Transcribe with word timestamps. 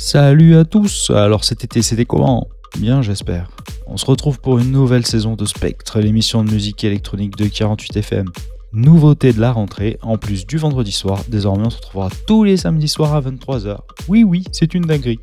Salut 0.00 0.54
à 0.54 0.64
tous 0.64 1.10
Alors 1.10 1.42
cet 1.42 1.64
été 1.64 1.82
c'était 1.82 2.04
comment? 2.04 2.46
Bien 2.78 3.02
j'espère. 3.02 3.50
On 3.88 3.96
se 3.96 4.06
retrouve 4.06 4.40
pour 4.40 4.60
une 4.60 4.70
nouvelle 4.70 5.04
saison 5.04 5.34
de 5.34 5.44
Spectre, 5.44 5.98
l'émission 5.98 6.44
de 6.44 6.52
musique 6.52 6.84
électronique 6.84 7.36
de 7.36 7.48
48 7.48 7.96
FM. 7.96 8.26
Nouveauté 8.72 9.32
de 9.32 9.40
la 9.40 9.50
rentrée, 9.50 9.98
en 10.02 10.16
plus 10.16 10.46
du 10.46 10.56
vendredi 10.56 10.92
soir, 10.92 11.24
désormais 11.26 11.66
on 11.66 11.70
se 11.70 11.78
retrouvera 11.78 12.10
tous 12.28 12.44
les 12.44 12.56
samedis 12.58 12.86
soirs 12.86 13.12
à 13.12 13.20
23h. 13.20 13.78
Oui 14.06 14.22
oui, 14.22 14.44
c'est 14.52 14.72
une 14.72 14.84
dinguerie. 14.84 15.18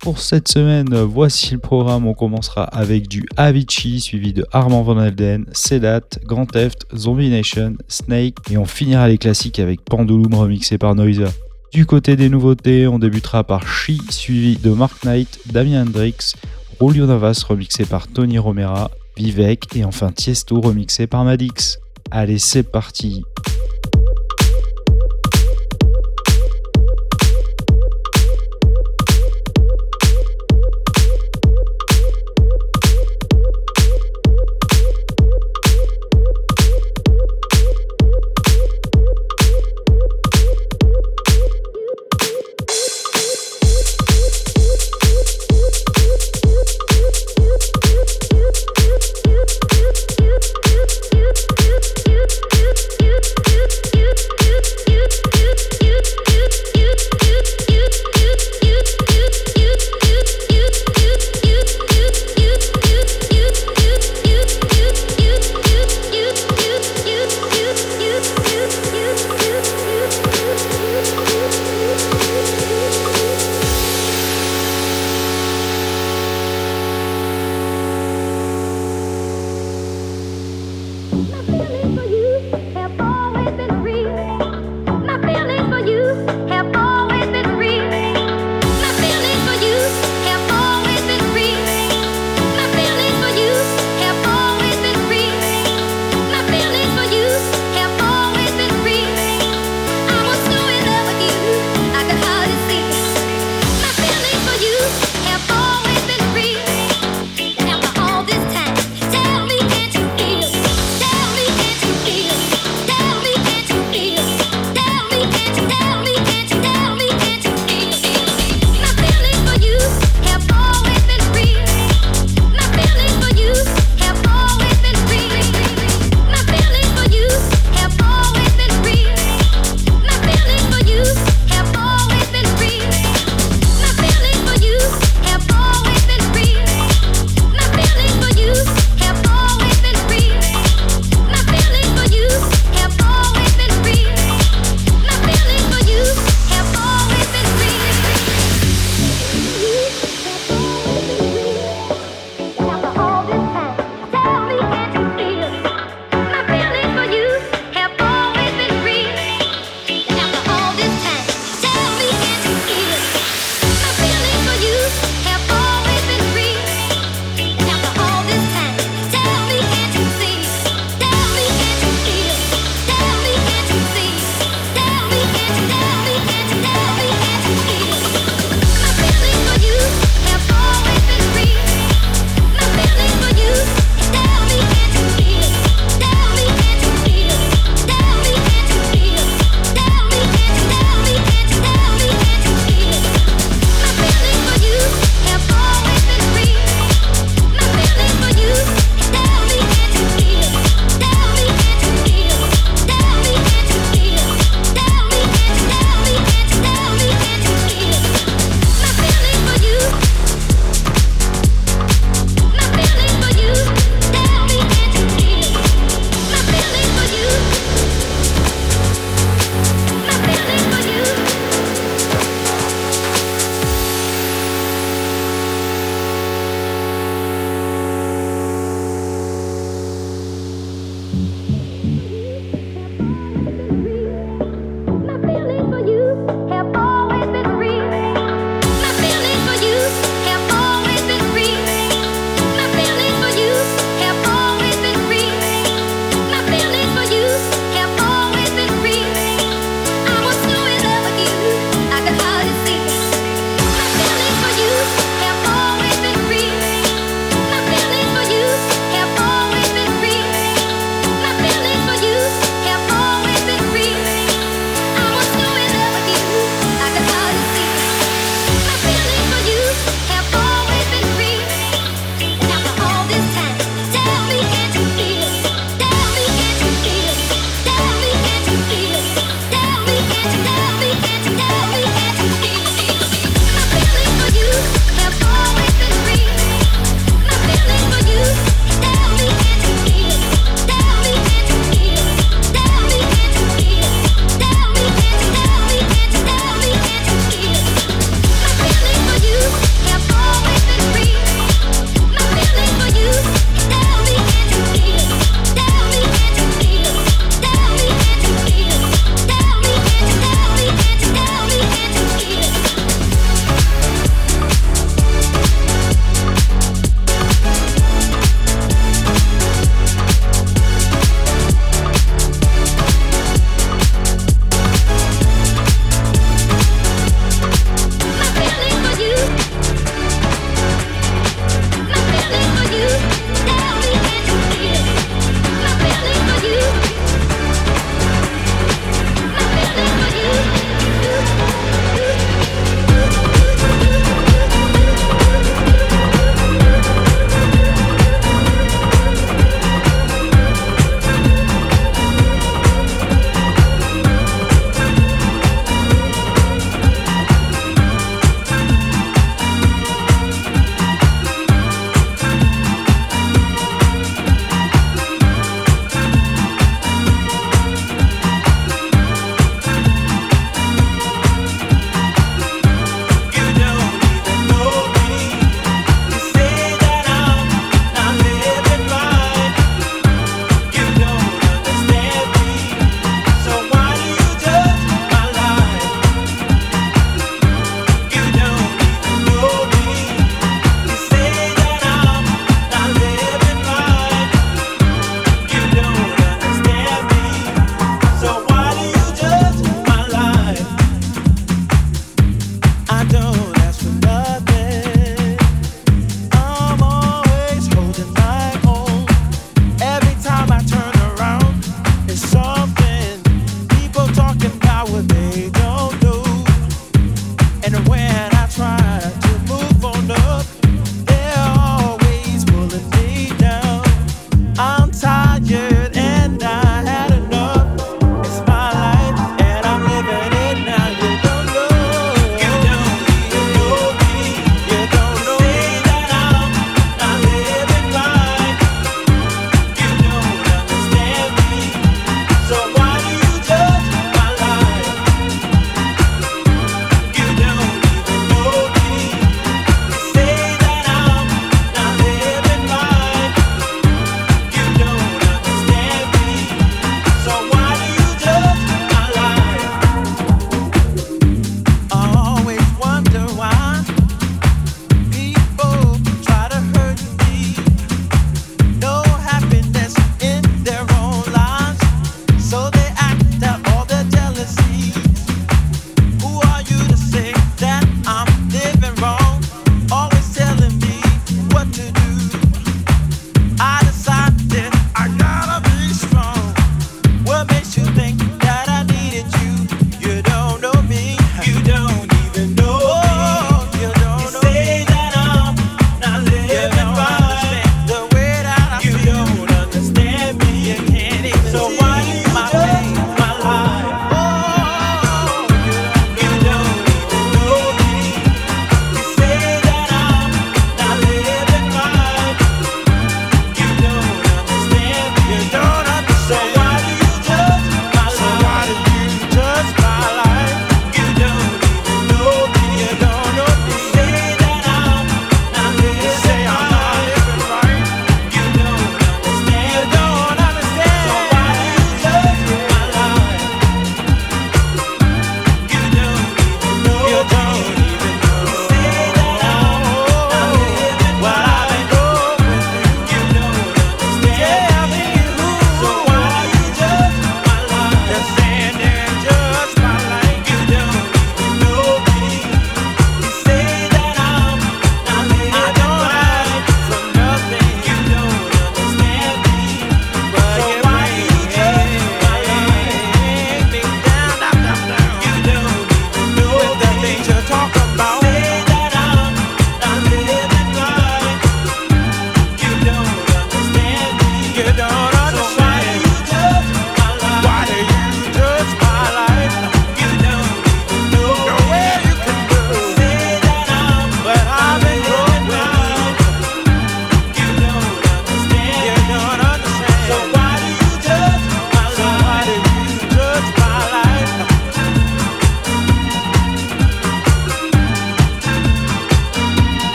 Pour 0.00 0.20
cette 0.20 0.46
semaine, 0.46 0.94
voici 0.94 1.52
le 1.52 1.58
programme. 1.58 2.06
On 2.06 2.14
commencera 2.14 2.62
avec 2.62 3.08
du 3.08 3.26
Avicii, 3.36 4.00
suivi 4.00 4.32
de 4.32 4.46
Armand 4.52 4.84
Van 4.84 5.02
Helden, 5.02 5.46
Sedat, 5.52 6.02
Grand 6.24 6.46
Theft, 6.46 6.86
Zombie 6.94 7.30
Nation, 7.30 7.74
Snake, 7.88 8.36
et 8.48 8.58
on 8.58 8.64
finira 8.64 9.08
les 9.08 9.18
classiques 9.18 9.58
avec 9.58 9.84
Pendulum 9.84 10.34
remixé 10.34 10.78
par 10.78 10.94
Noiser. 10.94 11.30
Du 11.74 11.86
côté 11.86 12.14
des 12.14 12.28
nouveautés, 12.28 12.86
on 12.86 13.00
débutera 13.00 13.42
par 13.42 13.66
She, 13.66 13.94
suivi 14.08 14.56
de 14.56 14.70
Mark 14.70 15.02
Knight, 15.04 15.40
Damien 15.46 15.82
Hendrix, 15.82 16.34
Julio 16.80 17.04
Navas 17.04 17.44
remixé 17.48 17.84
par 17.84 18.06
Tony 18.06 18.38
Romera, 18.38 18.92
Vivek 19.16 19.74
et 19.74 19.84
enfin 19.84 20.12
Tiesto 20.12 20.60
remixé 20.60 21.08
par 21.08 21.24
Madix. 21.24 21.80
Allez, 22.12 22.38
c'est 22.38 22.62
parti! 22.62 23.24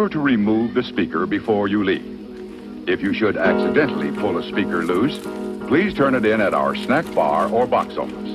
Sure 0.00 0.08
to 0.08 0.18
remove 0.18 0.72
the 0.72 0.82
speaker 0.82 1.26
before 1.26 1.68
you 1.68 1.84
leave. 1.84 2.88
If 2.88 3.02
you 3.02 3.12
should 3.12 3.36
accidentally 3.36 4.10
pull 4.10 4.38
a 4.38 4.42
speaker 4.42 4.82
loose, 4.82 5.18
please 5.68 5.92
turn 5.92 6.14
it 6.14 6.24
in 6.24 6.40
at 6.40 6.54
our 6.54 6.74
snack 6.74 7.04
bar 7.14 7.50
or 7.50 7.66
box 7.66 7.98
office. 7.98 8.29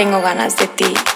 Tengo 0.00 0.22
ganas 0.22 0.56
de 0.56 0.66
ti. 0.66 1.09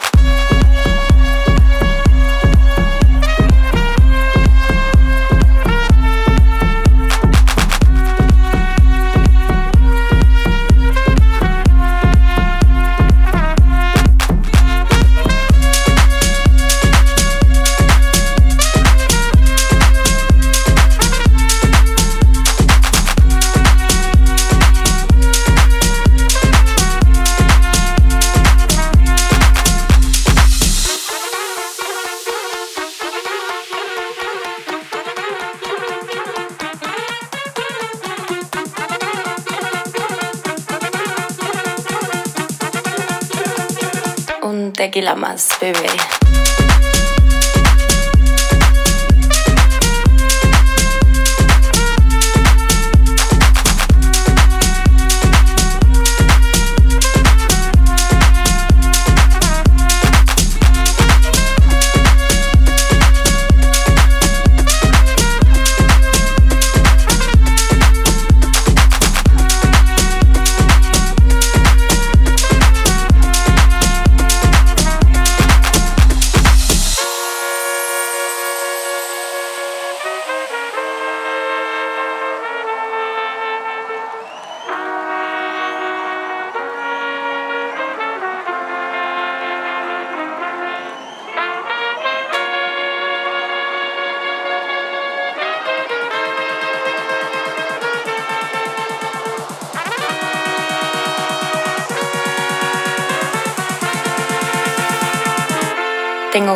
my 45.17 45.37
spirit. 45.37 46.24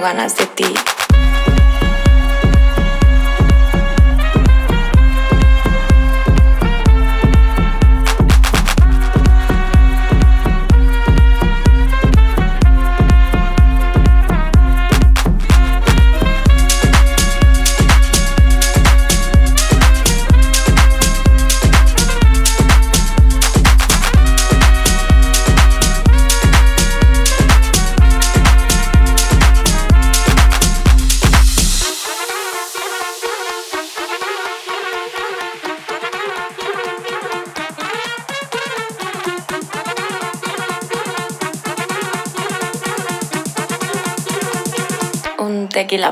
Ganas 0.00 0.34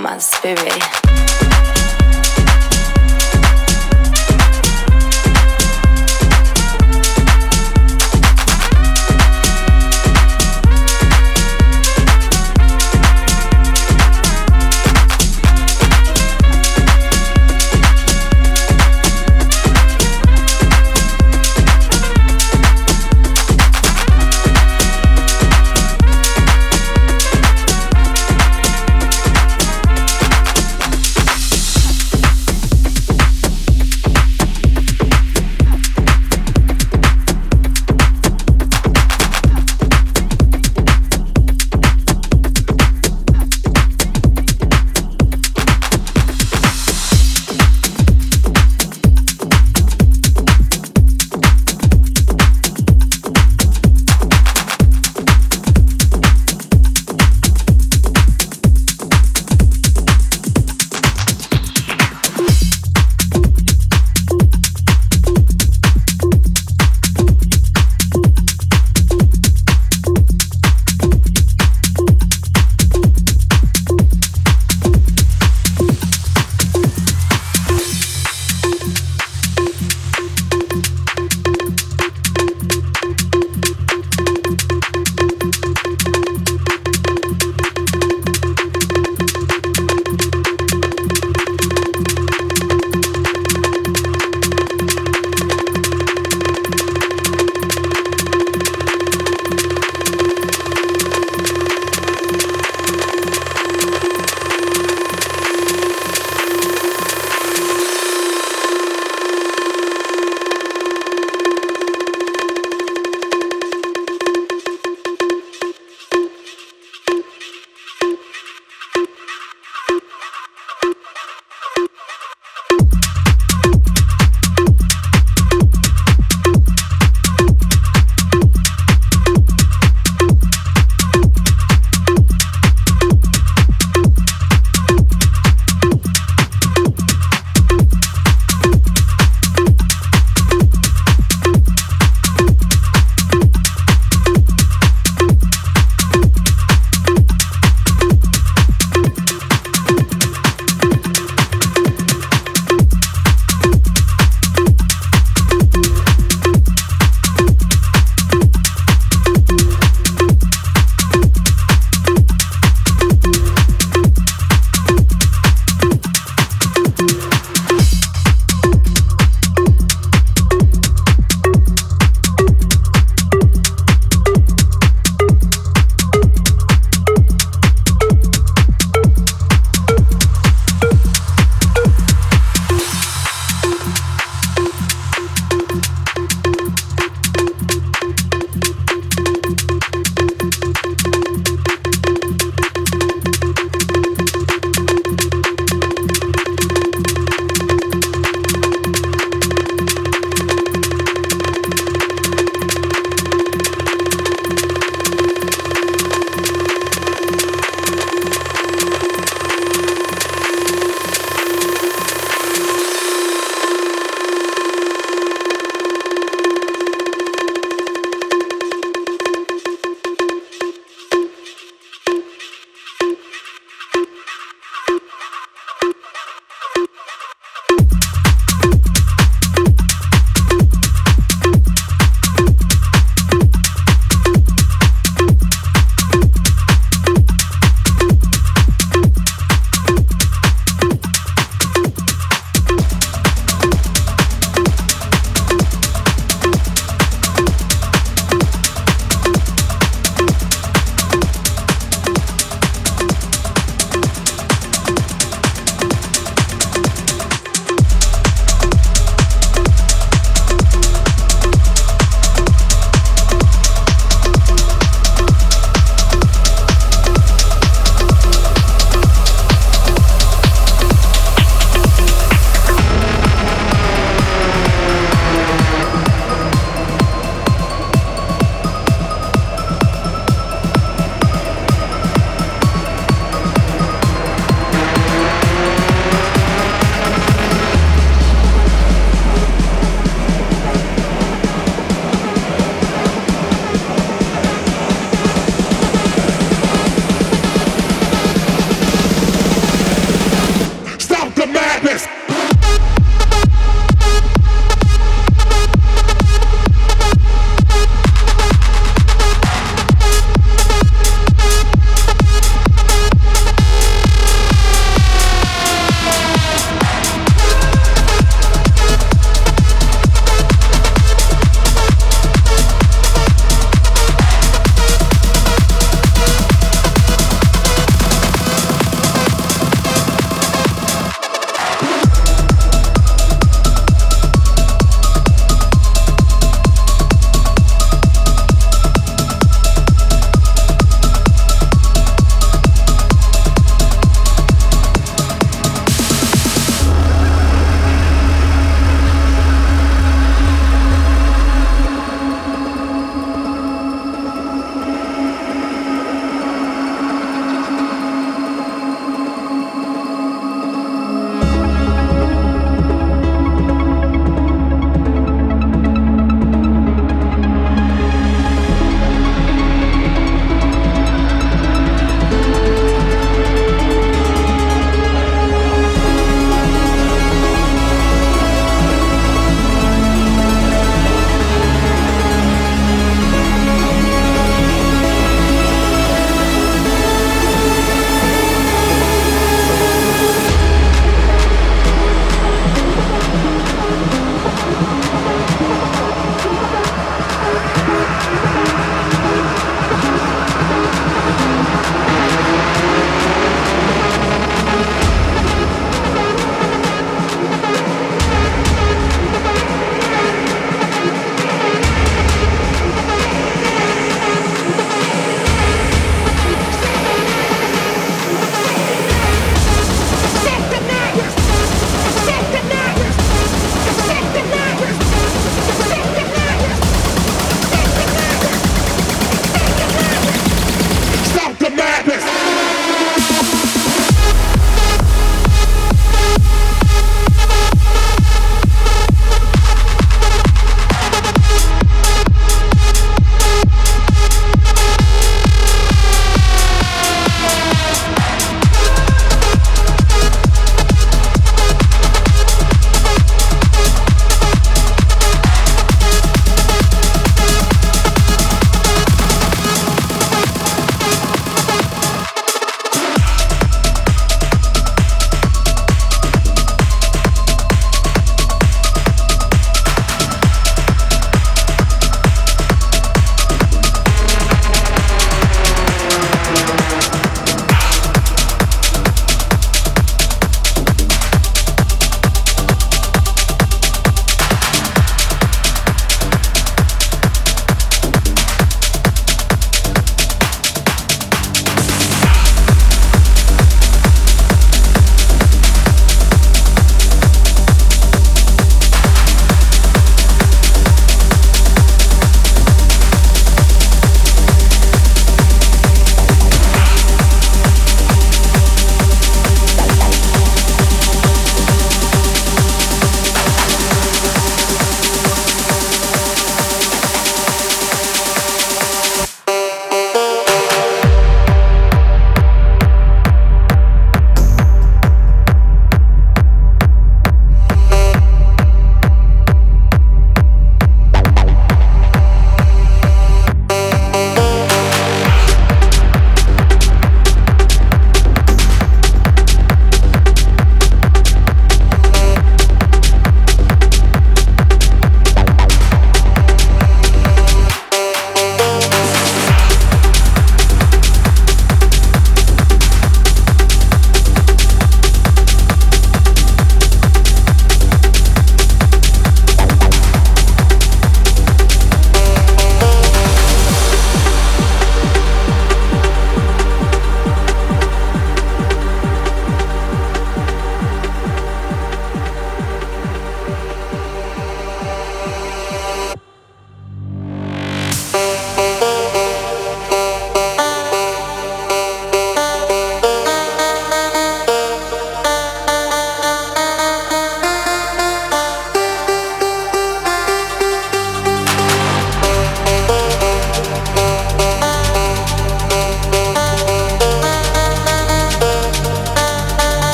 my 0.00 0.18
spirit. 0.18 1.03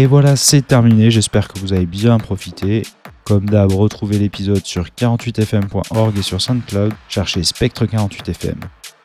Et 0.00 0.06
voilà, 0.06 0.34
c'est 0.34 0.66
terminé. 0.66 1.10
J'espère 1.10 1.46
que 1.46 1.58
vous 1.58 1.74
avez 1.74 1.84
bien 1.84 2.16
profité. 2.16 2.86
Comme 3.24 3.44
d'hab, 3.44 3.70
retrouvez 3.70 4.18
l'épisode 4.18 4.64
sur 4.64 4.86
48fm.org 4.86 6.16
et 6.16 6.22
sur 6.22 6.40
SoundCloud. 6.40 6.94
Cherchez 7.10 7.42
Spectre 7.42 7.84
48fm. 7.84 8.54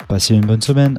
Passez 0.08 0.36
une 0.36 0.46
bonne 0.46 0.62
semaine. 0.62 0.98